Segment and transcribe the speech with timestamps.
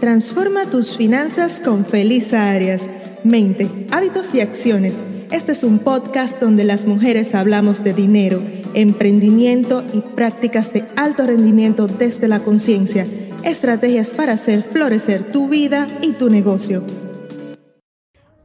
[0.00, 2.88] Transforma tus finanzas con Felisa Arias.
[3.22, 5.02] Mente, hábitos y acciones.
[5.30, 8.42] Este es un podcast donde las mujeres hablamos de dinero,
[8.72, 13.04] emprendimiento y prácticas de alto rendimiento desde la conciencia.
[13.44, 16.82] Estrategias para hacer florecer tu vida y tu negocio.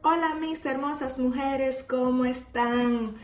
[0.02, 3.14] Hola mis hermosas mujeres, ¿cómo están?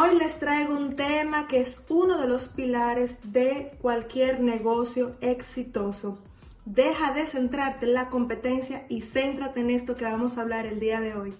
[0.00, 6.22] Hoy les traigo un tema que es uno de los pilares de cualquier negocio exitoso.
[6.70, 10.78] Deja de centrarte en la competencia y céntrate en esto que vamos a hablar el
[10.78, 11.34] día de hoy.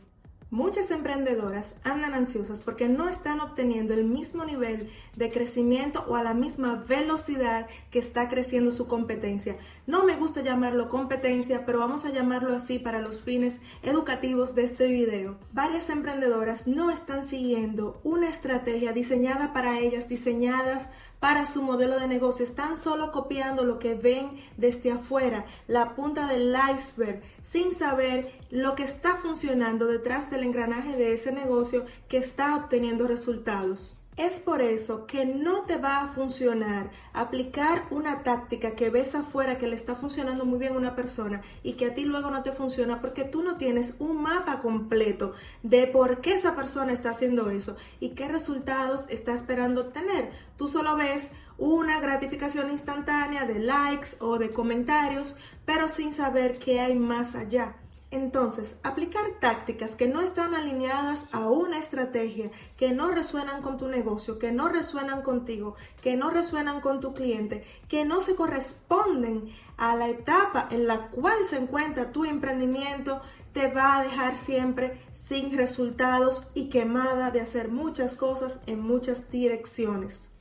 [0.49, 6.23] Muchas emprendedoras andan ansiosas porque no están obteniendo el mismo nivel de crecimiento o a
[6.23, 9.59] la misma velocidad que está creciendo su competencia.
[9.89, 14.65] No me gusta llamarlo competencia, pero vamos a llamarlo así para los fines educativos de
[14.65, 15.39] este video.
[15.55, 20.89] Varias emprendedoras no están siguiendo una estrategia diseñada para ellas, diseñadas
[21.21, 22.45] para su modelo de negocio.
[22.45, 28.75] Están solo copiando lo que ven desde afuera, la punta del iceberg, sin saber lo
[28.75, 33.98] que está funcionando detrás del engranaje de ese negocio que está obteniendo resultados.
[34.19, 39.59] Es por eso que no te va a funcionar aplicar una táctica que ves afuera
[39.59, 42.43] que le está funcionando muy bien a una persona y que a ti luego no
[42.43, 47.11] te funciona porque tú no tienes un mapa completo de por qué esa persona está
[47.11, 50.33] haciendo eso y qué resultados está esperando obtener.
[50.57, 56.81] Tú solo ves una gratificación instantánea de likes o de comentarios, pero sin saber qué
[56.81, 57.77] hay más allá.
[58.11, 63.89] Entonces, aplicar tácticas que no están alineadas a una estrategia, que no resuenan con tu
[63.89, 69.51] negocio, que no resuenan contigo, que no resuenan con tu cliente, que no se corresponden
[69.77, 73.21] a la etapa en la cual se encuentra tu emprendimiento,
[73.53, 79.31] te va a dejar siempre sin resultados y quemada de hacer muchas cosas en muchas
[79.31, 80.33] direcciones.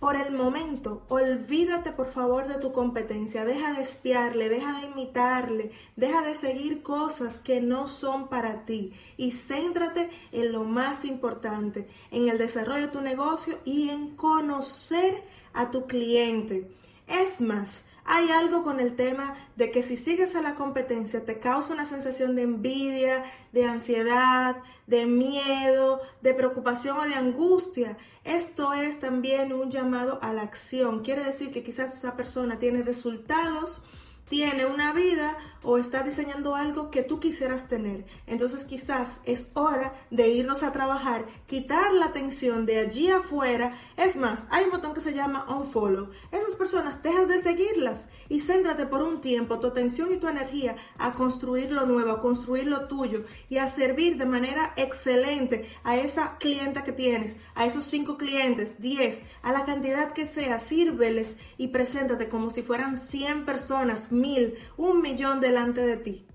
[0.00, 5.72] Por el momento, olvídate por favor de tu competencia, deja de espiarle, deja de imitarle,
[5.96, 11.88] deja de seguir cosas que no son para ti y céntrate en lo más importante,
[12.12, 16.70] en el desarrollo de tu negocio y en conocer a tu cliente.
[17.08, 21.38] Es más, hay algo con el tema de que si sigues a la competencia te
[21.38, 27.98] causa una sensación de envidia, de ansiedad, de miedo, de preocupación o de angustia.
[28.24, 31.00] Esto es también un llamado a la acción.
[31.04, 33.82] Quiere decir que quizás esa persona tiene resultados
[34.28, 38.04] tiene una vida o está diseñando algo que tú quisieras tener.
[38.26, 43.72] Entonces quizás es hora de irnos a trabajar, quitar la atención de allí afuera.
[43.96, 46.10] Es más, hay un botón que se llama unfollow.
[46.30, 50.76] Esas personas, dejas de seguirlas y céntrate por un tiempo tu atención y tu energía
[50.98, 55.96] a construir lo nuevo, a construir lo tuyo y a servir de manera excelente a
[55.96, 61.36] esa clienta que tienes, a esos cinco clientes, diez, a la cantidad que sea, sírveles
[61.56, 66.28] y preséntate como si fueran 100 personas mil, un millón delante de ti.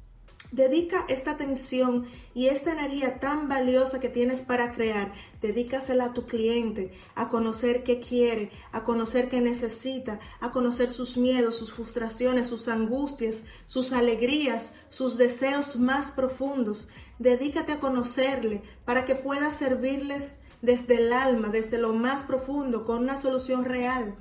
[0.52, 6.28] Dedica esta atención y esta energía tan valiosa que tienes para crear, dedícasela a tu
[6.28, 12.46] cliente, a conocer qué quiere, a conocer qué necesita, a conocer sus miedos, sus frustraciones,
[12.46, 16.90] sus angustias, sus alegrías, sus deseos más profundos.
[17.18, 23.00] Dedícate a conocerle para que puedas servirles desde el alma, desde lo más profundo, con
[23.00, 24.16] una solución real.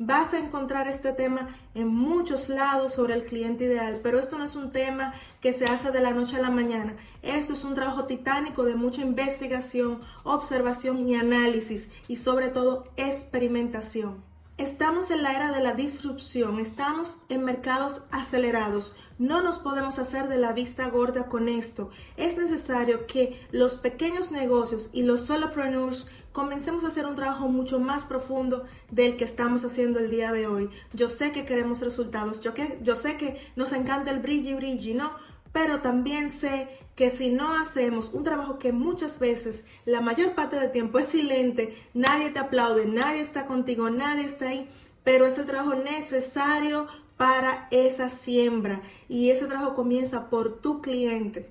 [0.00, 4.44] Vas a encontrar este tema en muchos lados sobre el cliente ideal, pero esto no
[4.44, 6.94] es un tema que se hace de la noche a la mañana.
[7.22, 14.22] Esto es un trabajo titánico de mucha investigación, observación y análisis y sobre todo experimentación.
[14.56, 18.94] Estamos en la era de la disrupción, estamos en mercados acelerados.
[19.18, 21.90] No nos podemos hacer de la vista gorda con esto.
[22.16, 26.06] Es necesario que los pequeños negocios y los solopreneurs
[26.38, 30.46] comencemos a hacer un trabajo mucho más profundo del que estamos haciendo el día de
[30.46, 30.70] hoy.
[30.92, 34.94] Yo sé que queremos resultados, yo, que, yo sé que nos encanta el brilli brilli,
[34.94, 35.10] ¿no?
[35.52, 40.60] Pero también sé que si no hacemos un trabajo que muchas veces, la mayor parte
[40.60, 44.68] del tiempo es silente, nadie te aplaude, nadie está contigo, nadie está ahí,
[45.02, 51.50] pero es el trabajo necesario para esa siembra y ese trabajo comienza por tu cliente.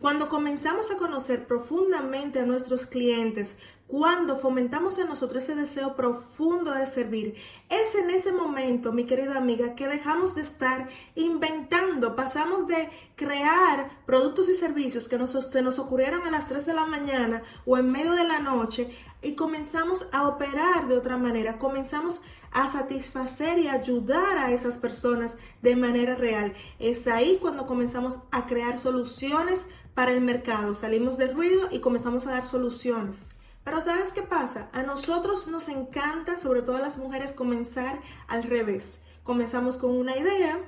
[0.00, 3.58] Cuando comenzamos a conocer profundamente a nuestros clientes,
[3.90, 7.34] cuando fomentamos en nosotros ese deseo profundo de servir,
[7.68, 13.90] es en ese momento, mi querida amiga, que dejamos de estar inventando, pasamos de crear
[14.06, 17.90] productos y servicios que se nos ocurrieron a las 3 de la mañana o en
[17.90, 22.20] medio de la noche y comenzamos a operar de otra manera, comenzamos
[22.52, 26.54] a satisfacer y ayudar a esas personas de manera real.
[26.78, 30.76] Es ahí cuando comenzamos a crear soluciones para el mercado.
[30.76, 33.30] Salimos del ruido y comenzamos a dar soluciones.
[33.64, 34.68] Pero ¿sabes qué pasa?
[34.72, 39.02] A nosotros nos encanta, sobre todo a las mujeres, comenzar al revés.
[39.22, 40.58] Comenzamos con una idea,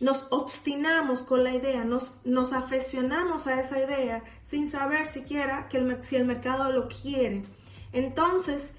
[0.00, 5.98] nos obstinamos con la idea, nos, nos afeccionamos a esa idea sin saber siquiera que
[6.02, 7.42] si el mercado lo quiere.
[7.92, 8.74] Entonces,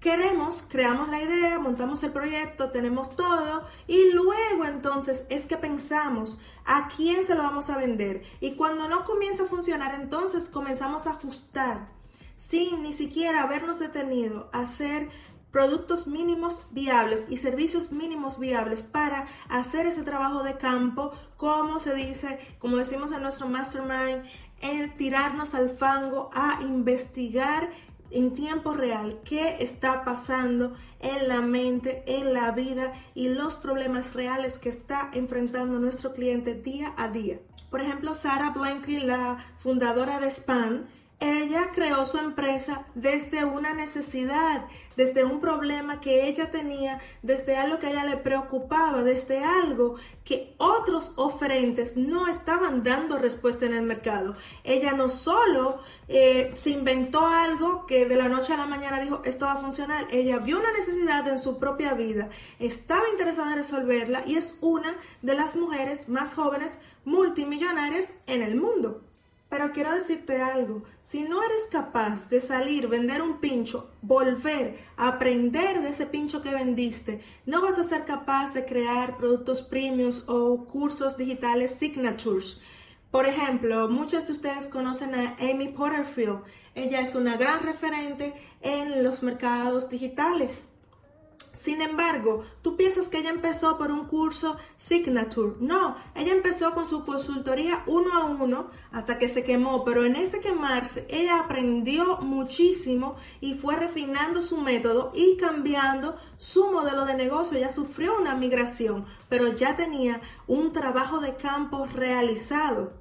[0.00, 6.38] queremos, creamos la idea, montamos el proyecto, tenemos todo y luego entonces es que pensamos
[6.64, 8.24] a quién se lo vamos a vender.
[8.40, 12.01] Y cuando no comienza a funcionar, entonces comenzamos a ajustar
[12.42, 15.10] sin ni siquiera habernos detenido a hacer
[15.52, 21.94] productos mínimos viables y servicios mínimos viables para hacer ese trabajo de campo, como se
[21.94, 24.24] dice, como decimos en nuestro mastermind,
[24.60, 27.70] en tirarnos al fango a investigar
[28.10, 34.14] en tiempo real qué está pasando en la mente, en la vida y los problemas
[34.14, 37.38] reales que está enfrentando nuestro cliente día a día.
[37.70, 40.88] Por ejemplo, Sarah Blankley, la fundadora de Span,
[41.22, 44.66] ella creó su empresa desde una necesidad,
[44.96, 49.94] desde un problema que ella tenía, desde algo que a ella le preocupaba, desde algo
[50.24, 54.34] que otros oferentes no estaban dando respuesta en el mercado.
[54.64, 59.22] Ella no solo eh, se inventó algo que de la noche a la mañana dijo
[59.24, 63.58] esto va a funcionar, ella vio una necesidad en su propia vida, estaba interesada en
[63.58, 64.92] resolverla y es una
[65.22, 69.02] de las mujeres más jóvenes multimillonarias en el mundo.
[69.52, 75.82] Pero quiero decirte algo, si no eres capaz de salir, vender un pincho, volver aprender
[75.82, 80.64] de ese pincho que vendiste, no vas a ser capaz de crear productos premiums o
[80.64, 82.62] cursos digitales signatures.
[83.10, 86.40] Por ejemplo, muchos de ustedes conocen a Amy Porterfield.
[86.74, 88.32] Ella es una gran referente
[88.62, 90.64] en los mercados digitales.
[91.62, 95.52] Sin embargo, tú piensas que ella empezó por un curso Signature.
[95.60, 100.16] No, ella empezó con su consultoría uno a uno hasta que se quemó, pero en
[100.16, 107.14] ese quemarse ella aprendió muchísimo y fue refinando su método y cambiando su modelo de
[107.14, 107.56] negocio.
[107.56, 112.94] Ella sufrió una migración, pero ya tenía un trabajo de campo realizado.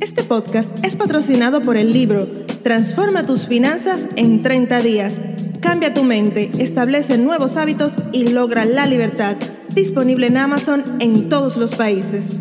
[0.00, 2.24] Este podcast es patrocinado por el libro
[2.62, 5.20] Transforma tus finanzas en 30 días
[5.62, 9.36] Cambia tu mente, establece nuevos hábitos y logra la libertad.
[9.68, 12.40] Disponible en Amazon en todos los países.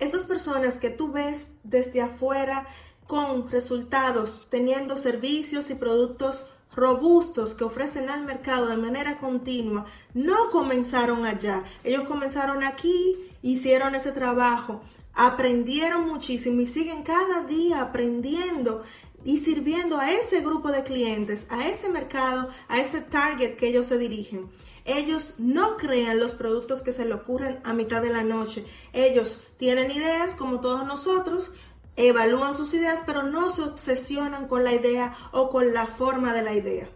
[0.00, 2.66] Esas personas que tú ves desde afuera
[3.06, 10.50] con resultados, teniendo servicios y productos robustos que ofrecen al mercado de manera continua, no
[10.50, 11.62] comenzaron allá.
[11.84, 14.82] Ellos comenzaron aquí, hicieron ese trabajo,
[15.18, 18.84] aprendieron muchísimo y siguen cada día aprendiendo
[19.24, 23.86] y sirviendo a ese grupo de clientes, a ese mercado, a ese target que ellos
[23.86, 24.48] se dirigen.
[24.84, 28.64] Ellos no crean los productos que se le ocurren a mitad de la noche.
[28.92, 31.50] Ellos tienen ideas como todos nosotros,
[31.96, 36.42] evalúan sus ideas, pero no se obsesionan con la idea o con la forma de
[36.42, 36.88] la idea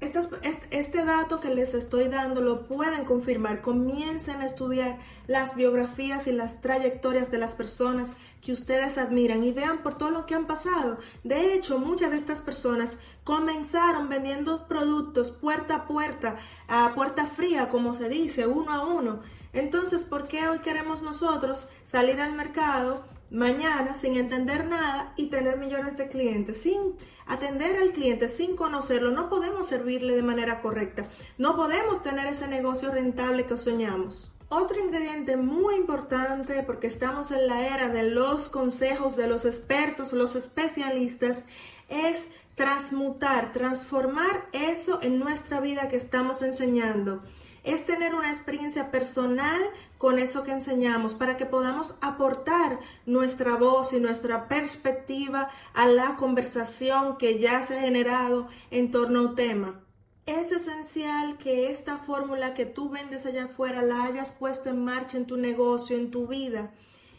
[0.00, 3.60] este dato que les estoy dando lo pueden confirmar.
[3.60, 9.52] Comiencen a estudiar las biografías y las trayectorias de las personas que ustedes admiran y
[9.52, 10.98] vean por todo lo que han pasado.
[11.22, 17.68] De hecho, muchas de estas personas comenzaron vendiendo productos puerta a puerta, a puerta fría,
[17.68, 19.20] como se dice, uno a uno.
[19.52, 25.56] Entonces, ¿por qué hoy queremos nosotros salir al mercado mañana sin entender nada y tener
[25.56, 26.60] millones de clientes.
[26.62, 26.96] Sin
[27.26, 31.04] atender al cliente, sin conocerlo, no podemos servirle de manera correcta.
[31.38, 34.32] No podemos tener ese negocio rentable que soñamos.
[34.48, 40.12] Otro ingrediente muy importante, porque estamos en la era de los consejos de los expertos,
[40.12, 41.44] los especialistas,
[41.88, 47.22] es transmutar, transformar eso en nuestra vida que estamos enseñando
[47.64, 49.60] es tener una experiencia personal
[50.00, 56.16] con eso que enseñamos para que podamos aportar nuestra voz y nuestra perspectiva a la
[56.16, 59.84] conversación que ya se ha generado en torno a un tema.
[60.24, 65.18] Es esencial que esta fórmula que tú vendes allá afuera la hayas puesto en marcha
[65.18, 66.70] en tu negocio, en tu vida.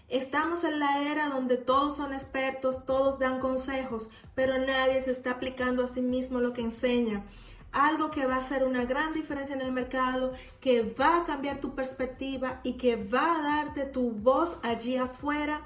[0.10, 5.34] Estamos en la era donde todos son expertos, todos dan consejos, pero nadie se está
[5.34, 7.26] aplicando a sí mismo lo que enseña
[7.72, 11.60] algo que va a hacer una gran diferencia en el mercado, que va a cambiar
[11.62, 15.62] tu perspectiva y que va a darte tu voz allí afuera,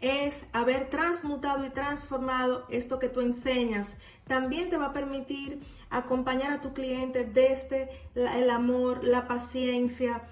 [0.00, 3.96] es haber transmutado y transformado esto que tú enseñas.
[4.26, 10.22] También te va a permitir acompañar a tu cliente desde el amor, la paciencia,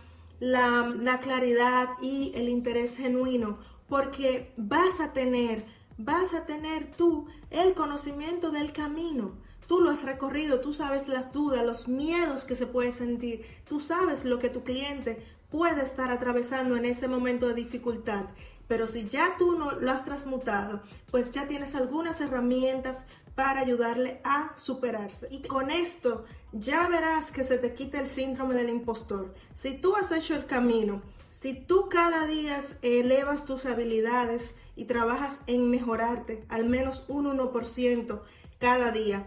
[0.41, 5.65] la, la claridad y el interés genuino, porque vas a tener,
[5.97, 11.33] vas a tener tú el conocimiento del camino Tú lo has recorrido, tú sabes las
[11.33, 16.11] dudas, los miedos que se puede sentir, tú sabes lo que tu cliente puede estar
[16.11, 18.27] atravesando en ese momento de dificultad.
[18.67, 23.05] Pero si ya tú no lo has transmutado, pues ya tienes algunas herramientas
[23.35, 25.29] para ayudarle a superarse.
[25.31, 29.35] Y con esto ya verás que se te quita el síndrome del impostor.
[29.55, 35.41] Si tú has hecho el camino, si tú cada día elevas tus habilidades y trabajas
[35.47, 38.21] en mejorarte al menos un 1%
[38.59, 39.27] cada día,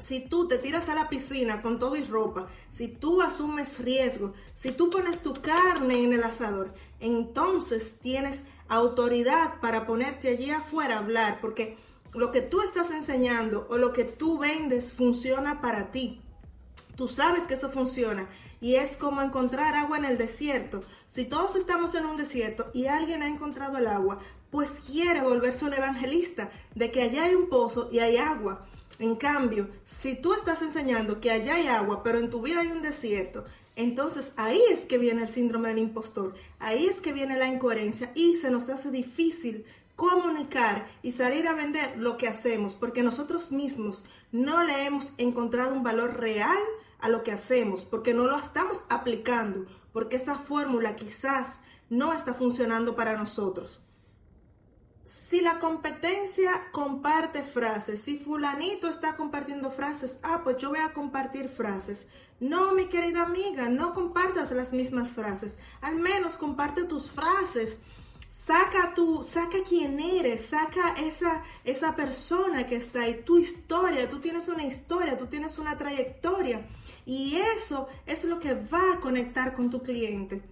[0.00, 4.32] si tú te tiras a la piscina con todo y ropa, si tú asumes riesgo,
[4.54, 10.96] si tú pones tu carne en el asador, entonces tienes autoridad para ponerte allí afuera
[10.96, 11.76] a hablar, porque
[12.14, 16.20] lo que tú estás enseñando o lo que tú vendes funciona para ti.
[16.96, 18.28] Tú sabes que eso funciona
[18.60, 20.82] y es como encontrar agua en el desierto.
[21.08, 24.18] Si todos estamos en un desierto y alguien ha encontrado el agua,
[24.50, 28.66] pues quiere volverse un evangelista de que allá hay un pozo y hay agua.
[29.00, 32.66] En cambio, si tú estás enseñando que allá hay agua, pero en tu vida hay
[32.66, 37.38] un desierto, entonces ahí es que viene el síndrome del impostor, ahí es que viene
[37.38, 39.64] la incoherencia y se nos hace difícil
[39.96, 45.72] comunicar y salir a vender lo que hacemos, porque nosotros mismos no le hemos encontrado
[45.72, 46.58] un valor real
[46.98, 49.64] a lo que hacemos, porque no lo estamos aplicando,
[49.94, 53.80] porque esa fórmula quizás no está funcionando para nosotros
[55.04, 60.92] si la competencia comparte frases, si fulanito está compartiendo frases, ah, pues yo voy a
[60.92, 62.08] compartir frases.
[62.40, 65.58] No, mi querida amiga, no compartas las mismas frases.
[65.82, 67.80] Al menos comparte tus frases.
[68.30, 74.08] Saca tu, saca quién eres, saca esa, esa persona que está ahí, tu historia.
[74.08, 76.66] Tú tienes una historia, tú tienes una trayectoria.
[77.04, 80.42] Y eso es lo que va a conectar con tu cliente.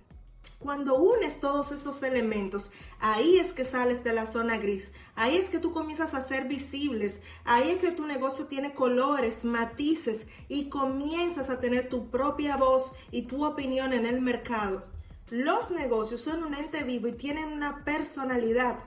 [0.58, 5.50] Cuando unes todos estos elementos, ahí es que sales de la zona gris, ahí es
[5.50, 10.68] que tú comienzas a ser visibles, ahí es que tu negocio tiene colores, matices y
[10.68, 14.84] comienzas a tener tu propia voz y tu opinión en el mercado.
[15.30, 18.78] Los negocios son un ente vivo y tienen una personalidad.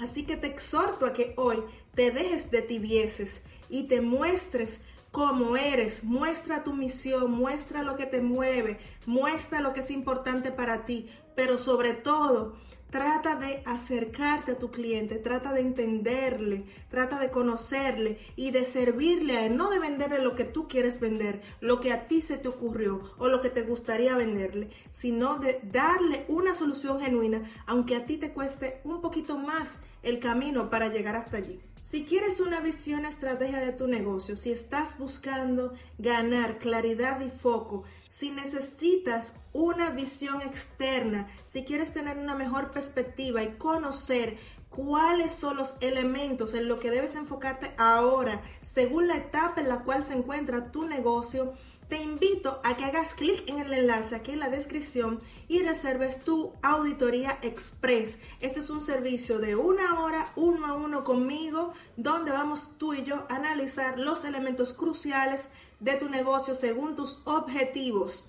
[0.00, 1.62] Así que te exhorto a que hoy
[1.94, 4.80] te dejes de tibieces y te muestres
[5.14, 10.50] cómo eres, muestra tu misión, muestra lo que te mueve, muestra lo que es importante
[10.50, 12.56] para ti, pero sobre todo
[12.94, 19.36] Trata de acercarte a tu cliente, trata de entenderle, trata de conocerle y de servirle
[19.36, 22.38] a él, no de venderle lo que tú quieres vender, lo que a ti se
[22.38, 27.96] te ocurrió o lo que te gustaría venderle, sino de darle una solución genuina, aunque
[27.96, 31.58] a ti te cueste un poquito más el camino para llegar hasta allí.
[31.82, 37.82] Si quieres una visión estrategia de tu negocio, si estás buscando ganar claridad y foco,
[38.08, 44.38] si necesitas una visión externa, si quieres tener una mejor perspectiva y conocer
[44.70, 49.78] cuáles son los elementos en lo que debes enfocarte ahora, según la etapa en la
[49.84, 51.54] cual se encuentra tu negocio,
[51.88, 56.24] te invito a que hagas clic en el enlace aquí en la descripción y reserves
[56.24, 58.18] tu auditoría express.
[58.40, 63.04] Este es un servicio de una hora, uno a uno conmigo, donde vamos tú y
[63.04, 68.24] yo a analizar los elementos cruciales de tu negocio según tus objetivos.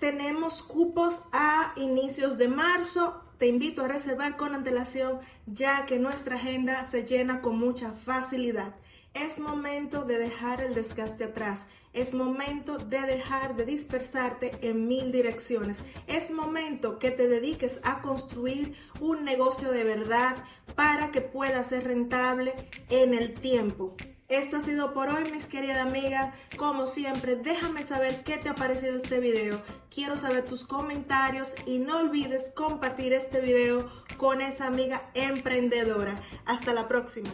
[0.00, 3.22] Tenemos cupos a inicios de marzo.
[3.36, 8.74] Te invito a reservar con antelación ya que nuestra agenda se llena con mucha facilidad.
[9.12, 11.66] Es momento de dejar el desgaste atrás.
[11.92, 15.76] Es momento de dejar de dispersarte en mil direcciones.
[16.06, 20.36] Es momento que te dediques a construir un negocio de verdad
[20.76, 22.54] para que pueda ser rentable
[22.88, 23.96] en el tiempo.
[24.30, 26.32] Esto ha sido por hoy, mis queridas amigas.
[26.56, 29.60] Como siempre, déjame saber qué te ha parecido este video.
[29.92, 36.14] Quiero saber tus comentarios y no olvides compartir este video con esa amiga emprendedora.
[36.46, 37.28] Hasta la próxima.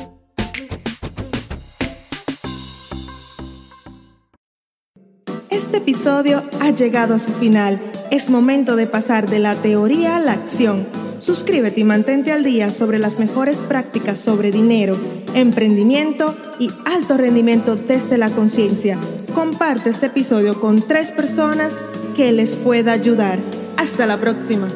[5.51, 7.79] Este episodio ha llegado a su final.
[8.11, 10.87] Es momento de pasar de la teoría a la acción.
[11.19, 14.97] Suscríbete y mantente al día sobre las mejores prácticas sobre dinero,
[15.35, 18.99] emprendimiento y alto rendimiento desde la conciencia.
[19.35, 21.83] Comparte este episodio con tres personas
[22.15, 23.39] que les pueda ayudar.
[23.77, 24.69] Hasta la próxima.